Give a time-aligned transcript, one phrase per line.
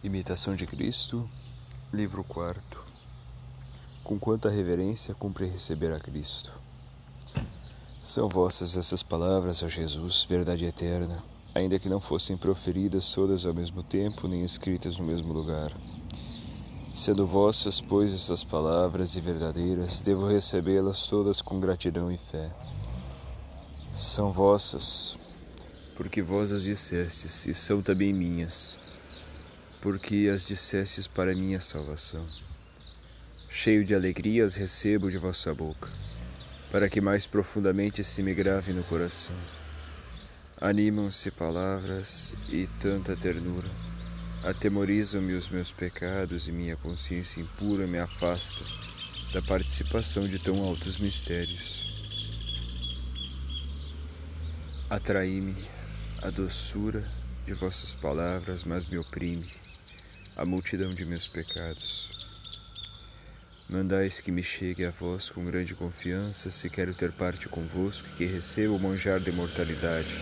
[0.00, 1.28] Imitação de Cristo,
[1.92, 2.62] livro 4
[4.04, 6.52] Com quanta reverência cumpre receber a Cristo.
[8.00, 11.20] São vossas essas palavras, ó Jesus, verdade eterna,
[11.52, 15.72] ainda que não fossem proferidas todas ao mesmo tempo, nem escritas no mesmo lugar.
[16.94, 22.54] Sendo vossas, pois, essas palavras e verdadeiras, devo recebê-las todas com gratidão e fé.
[23.96, 25.18] São vossas,
[25.96, 28.78] porque vós as dissestes, e são também minhas,
[29.80, 32.26] porque as dissestes para minha salvação.
[33.48, 35.88] Cheio de alegria as recebo de vossa boca,
[36.70, 39.34] para que mais profundamente se me grave no coração.
[40.60, 43.70] Animam-se palavras e tanta ternura,
[44.44, 48.64] atemorizam-me os meus pecados e minha consciência impura me afasta
[49.32, 51.86] da participação de tão altos mistérios.
[54.90, 55.64] Atraí-me
[56.22, 57.08] a doçura
[57.46, 59.67] de vossas palavras, mas me oprime
[60.38, 62.12] a multidão de meus pecados.
[63.68, 68.12] Mandais que me chegue a vós com grande confiança, se quero ter parte convosco e
[68.12, 70.14] que receba o manjar da imortalidade.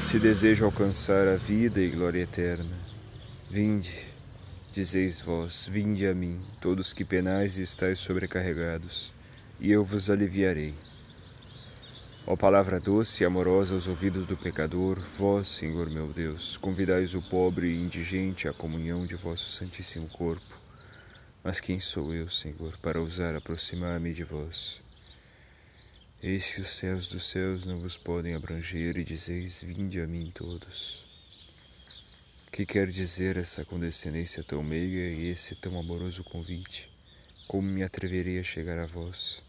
[0.00, 2.76] Se desejo alcançar a vida e glória eterna,
[3.48, 3.94] vinde,
[4.72, 9.12] dizeis vós, vinde a mim, todos que penais e estáis sobrecarregados,
[9.60, 10.74] e eu vos aliviarei.
[12.30, 17.22] Ó palavra doce e amorosa aos ouvidos do pecador, vós, Senhor meu Deus, convidais o
[17.22, 20.60] pobre e indigente à comunhão de vosso Santíssimo Corpo.
[21.42, 24.78] Mas quem sou eu, Senhor, para ousar aproximar-me de vós?
[26.22, 30.30] Eis que os céus dos céus não vos podem abranger e dizeis: Vinde a mim
[30.34, 31.06] todos.
[32.52, 36.90] Que quer dizer essa condescendência tão meiga e esse tão amoroso convite?
[37.46, 39.47] Como me atreverei a chegar a vós?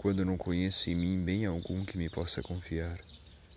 [0.00, 2.98] Quando não conheço em mim bem algum que me possa confiar?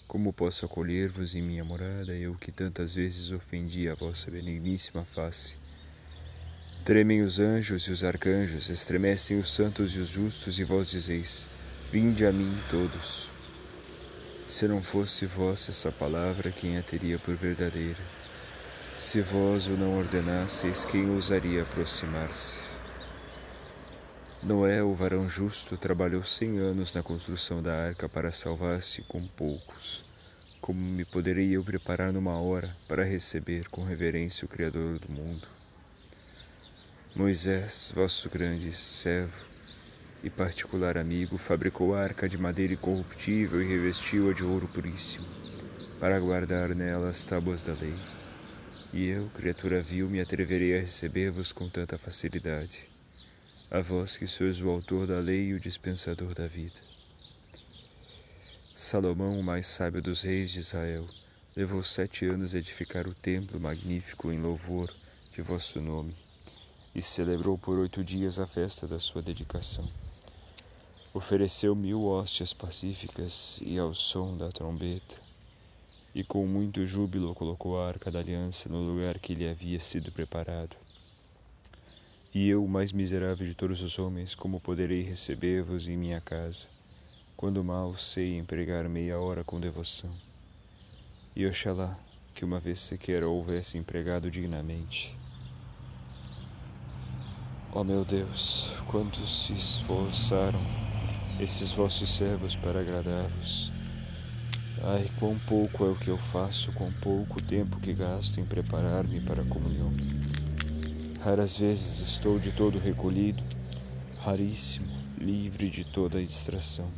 [0.05, 5.55] Como posso acolher-vos em minha morada, eu que tantas vezes ofendi a vossa benigníssima face?
[6.83, 11.47] Tremem os anjos e os arcanjos, estremecem os santos e os justos, e vós dizeis:
[11.89, 13.29] Vinde a mim todos.
[14.45, 18.03] Se não fosse vossa essa palavra, quem a teria por verdadeira?
[18.97, 22.72] Se vós o não ordenasseis, quem ousaria aproximar-se?
[24.45, 30.03] Noé, o varão justo, trabalhou cem anos na construção da arca para salvar-se com poucos.
[30.59, 35.47] Como me poderei eu preparar numa hora para receber com reverência o Criador do mundo?
[37.15, 39.31] Moisés, vosso grande servo
[40.21, 45.25] e particular amigo, fabricou a arca de madeira incorruptível e revestiu-a de ouro puríssimo,
[46.01, 47.95] para guardar nela as tábuas da lei.
[48.91, 52.92] E eu, criatura vil, me atreverei a receber-vos com tanta facilidade
[53.73, 56.79] a vós que sois o autor da lei e o dispensador da vida.
[58.75, 61.03] Salomão, o mais sábio dos reis de Israel,
[61.55, 64.93] levou sete anos a edificar o templo magnífico em louvor
[65.31, 66.13] de vosso nome,
[66.93, 69.89] e celebrou por oito dias a festa da sua dedicação.
[71.11, 75.17] Ofereceu mil hóstias pacíficas e ao som da trombeta,
[76.13, 80.11] e com muito júbilo colocou a arca da aliança no lugar que lhe havia sido
[80.11, 80.82] preparado.
[82.35, 86.67] E eu, o mais miserável de todos os homens, como poderei receber-vos em minha casa,
[87.37, 90.09] quando mal sei empregar meia hora com devoção?
[91.35, 91.95] E oxalá
[92.33, 95.15] que uma vez sequer houvesse empregado dignamente.
[97.71, 100.59] Ó oh meu Deus, quantos se esforçaram
[101.39, 103.71] esses vossos servos para agradar-vos.
[104.83, 109.21] Ai, quão pouco é o que eu faço, quão pouco tempo que gasto em preparar-me
[109.21, 109.93] para a comunhão.
[111.23, 113.41] Raras vezes estou de todo recolhido,
[114.19, 116.91] raríssimo, livre de toda distração.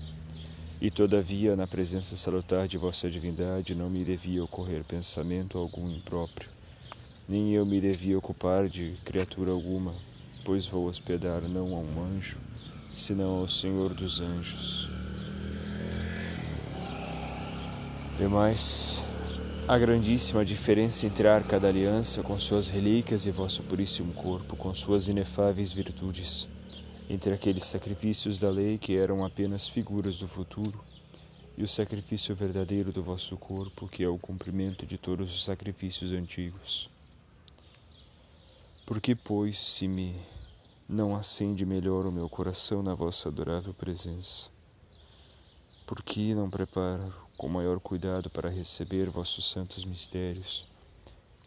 [0.81, 6.49] E todavia, na presença salutar de vossa divindade, não me devia ocorrer pensamento algum impróprio,
[7.29, 9.93] nem eu me devia ocupar de criatura alguma,
[10.43, 12.39] pois vou hospedar não a um anjo,
[12.91, 14.89] senão ao Senhor dos anjos.
[18.17, 19.03] Demais,
[19.67, 24.55] a grandíssima diferença entre a arca da aliança com suas relíquias e vosso puríssimo corpo
[24.55, 26.47] com suas inefáveis virtudes,
[27.09, 30.79] entre aqueles sacrifícios da lei que eram apenas figuras do futuro
[31.57, 36.11] e o sacrifício verdadeiro do vosso corpo, que é o cumprimento de todos os sacrifícios
[36.11, 36.87] antigos.
[38.85, 40.15] Porque, pois, se me
[40.87, 44.47] não acende melhor o meu coração na vossa adorável presença?
[45.87, 50.67] Por que não preparo com maior cuidado para receber vossos santos mistérios,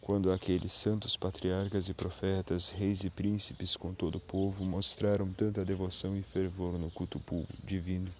[0.00, 5.64] quando aqueles santos patriarcas e profetas, reis e príncipes com todo o povo mostraram tanta
[5.64, 7.20] devoção e fervor no culto
[7.62, 8.10] divino.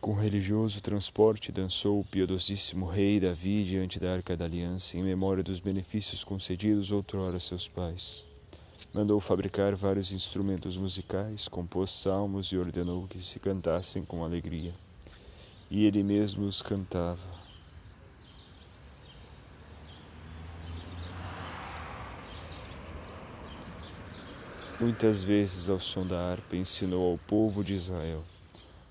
[0.00, 5.44] Com religioso transporte dançou o piedosíssimo rei Davi diante da arca da aliança, em memória
[5.44, 8.31] dos benefícios concedidos outrora a seus pais.
[8.94, 14.74] Mandou fabricar vários instrumentos musicais, compôs salmos e ordenou que se cantassem com alegria.
[15.70, 17.42] E ele mesmo os cantava.
[24.78, 28.22] Muitas vezes, ao som da harpa, ensinou ao povo de Israel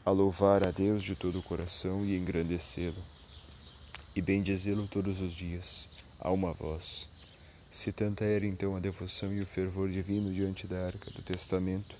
[0.04, 3.04] a louvar a Deus de todo o coração e engrandecê-lo,
[4.16, 5.88] e bendizê-lo todos os dias,
[6.20, 7.08] a uma voz.
[7.72, 11.96] Se tanta era então a devoção e o fervor divino diante da arca do testamento,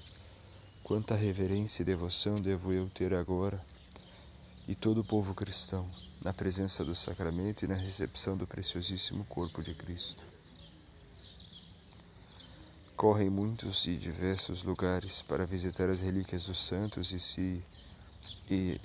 [0.84, 3.64] quanta reverência e devoção devo eu ter agora
[4.68, 5.90] e todo o povo cristão
[6.22, 10.22] na presença do sacramento e na recepção do preciosíssimo corpo de Cristo.
[12.98, 17.64] Correm muitos e diversos lugares para visitar as relíquias dos santos e se
[18.50, 18.78] e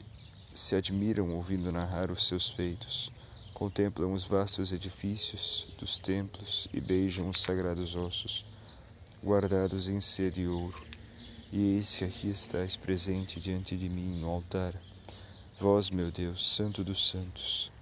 [0.55, 3.11] se admiram ouvindo narrar os seus feitos,
[3.57, 8.45] contemplam os vastos edifícios dos templos e beijam os sagrados ossos,
[9.25, 10.85] guardados em seda e ouro.
[11.51, 14.75] E eis que aqui estáis presente diante de mim no altar,
[15.59, 17.73] vós, meu Deus, Santo dos Santos,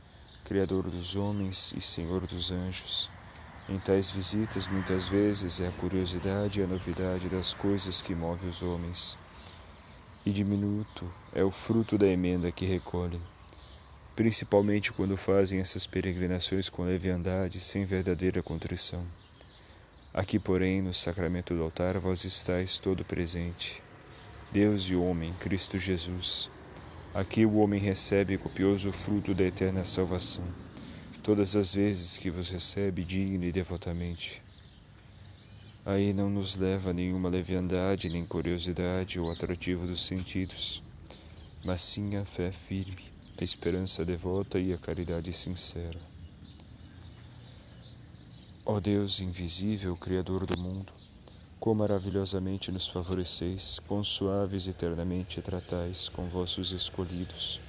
[0.44, 3.10] Criador dos homens e Senhor dos anjos.
[3.68, 8.46] Em tais visitas, muitas vezes, é a curiosidade e a novidade das coisas que move
[8.46, 9.16] os homens
[10.24, 13.20] e diminuto é o fruto da emenda que recolhem,
[14.14, 19.04] principalmente quando fazem essas peregrinações com leviandade, sem verdadeira contrição.
[20.12, 23.82] Aqui, porém, no sacramento do altar, vós estáis todo presente,
[24.52, 26.48] Deus e homem, Cristo Jesus.
[27.12, 30.44] Aqui o homem recebe copioso fruto da eterna salvação,
[31.22, 34.40] todas as vezes que vos recebe digno e devotamente.
[35.84, 40.82] Aí não nos leva nenhuma leviandade, nem curiosidade ou atrativo dos sentidos,
[41.64, 46.00] mas sim a fé firme, a esperança devota e a caridade sincera.
[48.64, 50.92] Ó Deus invisível, Criador do mundo,
[51.60, 57.60] quão maravilhosamente nos favoreceis, quão suaves eternamente tratais com vossos escolhidos,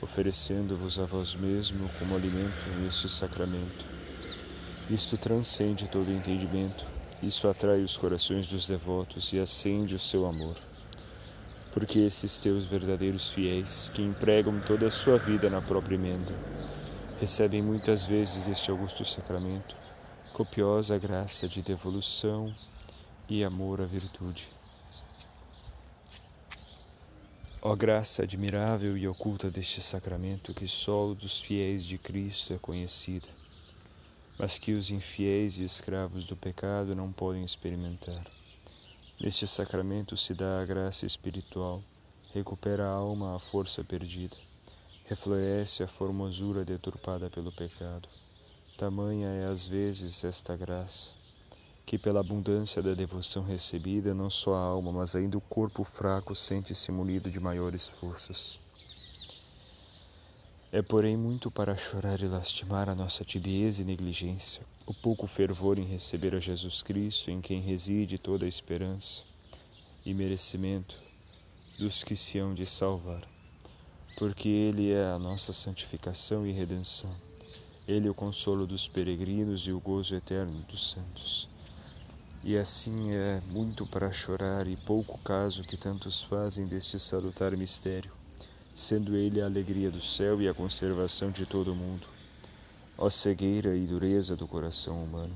[0.00, 3.84] oferecendo-vos a vós mesmo como alimento neste sacramento.
[4.90, 10.56] Isto transcende todo entendimento isso atrai os corações dos devotos e acende o seu amor.
[11.72, 16.34] Porque esses teus verdadeiros fiéis, que empregam toda a sua vida na própria emenda,
[17.18, 19.74] recebem muitas vezes este augusto sacramento
[20.32, 22.54] copiosa graça de devolução
[23.28, 24.48] e amor à virtude.
[27.60, 33.28] Ó graça admirável e oculta deste sacramento que só dos fiéis de Cristo é conhecida
[34.38, 38.24] mas que os infiéis e escravos do pecado não podem experimentar.
[39.22, 41.80] Neste sacramento se dá a graça espiritual,
[42.34, 44.36] recupera a alma a força perdida,
[45.04, 48.08] refloresce a formosura deturpada pelo pecado.
[48.76, 51.12] Tamanha é às vezes esta graça,
[51.86, 56.34] que pela abundância da devoção recebida, não só a alma, mas ainda o corpo fraco
[56.34, 58.58] sente-se munido de maiores forças.
[60.74, 65.78] É, porém, muito para chorar e lastimar a nossa tibieza e negligência, o pouco fervor
[65.78, 69.22] em receber a Jesus Cristo, em quem reside toda a esperança
[70.02, 70.96] e merecimento
[71.78, 73.22] dos que se hão de salvar,
[74.16, 77.14] porque Ele é a nossa santificação e redenção.
[77.86, 81.50] Ele é o consolo dos peregrinos e o gozo eterno dos santos.
[82.42, 88.21] E assim é muito para chorar e pouco caso que tantos fazem deste salutar mistério
[88.74, 92.06] sendo ele a alegria do céu e a conservação de todo o mundo.
[92.96, 95.34] Ó cegueira e dureza do coração humano,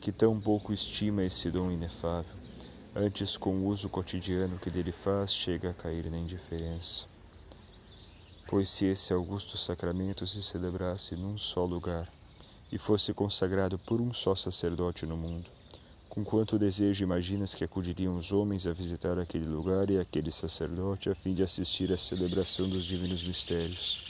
[0.00, 2.34] que tão pouco estima esse dom inefável,
[2.94, 7.06] antes com o uso cotidiano que dele faz chega a cair na indiferença.
[8.46, 12.08] Pois se esse augusto sacramento se celebrasse num só lugar
[12.72, 15.50] e fosse consagrado por um só sacerdote no mundo,
[16.10, 21.08] com quanto desejo imaginas que acudiriam os homens a visitar aquele lugar e aquele sacerdote
[21.08, 24.02] a fim de assistir à celebração dos divinos mistérios?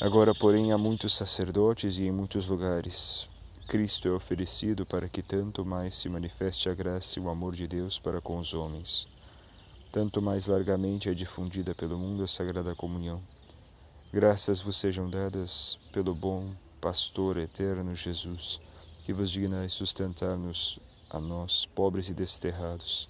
[0.00, 3.28] Agora, porém, há muitos sacerdotes e em muitos lugares.
[3.68, 7.68] Cristo é oferecido para que tanto mais se manifeste a graça e o amor de
[7.68, 9.06] Deus para com os homens.
[9.92, 13.22] Tanto mais largamente é difundida pelo mundo a Sagrada Comunhão.
[14.12, 18.60] Graças vos sejam dadas pelo bom pastor eterno Jesus
[19.06, 23.08] que vos dignais sustentar-nos a nós, pobres e desterrados,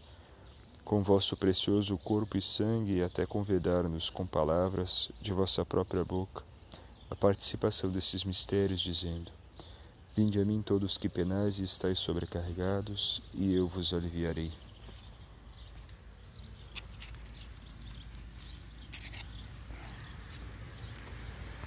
[0.84, 6.44] com vosso precioso corpo e sangue, e até convidar-nos com palavras de vossa própria boca
[7.10, 9.32] a participação desses mistérios, dizendo:
[10.14, 14.52] Vinde a mim todos que penais e estáis sobrecarregados, e eu vos aliviarei.